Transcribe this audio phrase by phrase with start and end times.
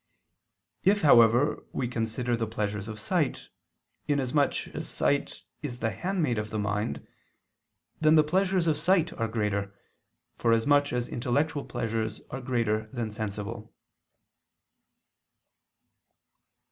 [0.83, 3.49] If, however, we consider the pleasures of sight,
[4.07, 7.05] inasmuch sight is the handmaid of the mind,
[7.99, 9.75] then the pleasures of sight are greater,
[10.39, 13.75] forasmuch as intellectual pleasures are greater than sensible.